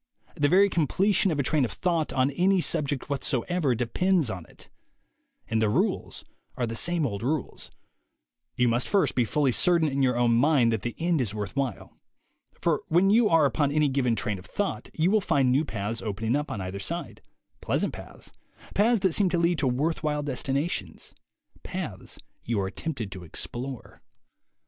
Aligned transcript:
The 0.33 0.49
very 0.49 0.67
completion 0.67 1.29
of 1.29 1.39
a 1.39 1.43
train 1.43 1.63
of 1.63 1.71
thought 1.73 2.11
on 2.11 2.31
any 2.31 2.59
subject 2.59 3.07
whatsoever 3.07 3.75
depends 3.75 4.31
upon 4.31 4.47
it. 4.47 4.67
And 5.47 5.61
the 5.61 5.69
rules 5.69 6.25
are 6.57 6.65
the 6.65 6.73
same 6.73 7.05
old 7.05 7.21
rules. 7.21 7.69
You 8.55 8.67
must 8.67 8.87
first 8.87 9.13
be 9.13 9.25
fully 9.25 9.51
certain 9.51 9.87
in 9.87 10.01
your 10.01 10.17
own 10.17 10.33
mind 10.35 10.71
that 10.71 10.81
the 10.81 10.95
end 10.97 11.21
is 11.21 11.35
worth 11.35 11.55
while. 11.55 11.93
For 12.59 12.81
when 12.87 13.11
you 13.11 13.29
are 13.29 13.45
upon 13.45 13.71
any 13.71 13.89
given 13.89 14.15
train 14.15 14.39
of 14.39 14.45
thought, 14.47 14.89
you 14.95 15.11
will 15.11 15.21
find 15.21 15.51
new 15.51 15.63
paths 15.65 16.01
opening 16.01 16.35
up 16.35 16.49
on 16.49 16.61
either 16.61 16.79
side, 16.79 17.21
pleasant 17.61 17.93
paths, 17.93 18.31
paths 18.73 19.01
that 19.01 19.13
seem 19.13 19.29
to 19.29 19.37
lead 19.37 19.59
to 19.59 19.67
worth 19.67 20.01
while 20.01 20.23
destinations, 20.23 21.13
paths 21.61 22.17
you 22.43 22.59
are 22.59 22.71
tempted 22.71 23.11
to 23.11 23.23
explore. 23.23 24.01